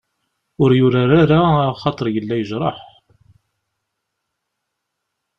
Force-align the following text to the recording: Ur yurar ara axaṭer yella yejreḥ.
Ur 0.61 0.71
yurar 0.77 1.11
ara 1.21 1.39
axaṭer 1.73 2.07
yella 2.13 2.35
yejreḥ. 2.37 2.77